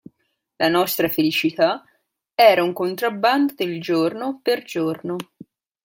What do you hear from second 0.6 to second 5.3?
nostra felicità era un contrabbando del giorno per giorno.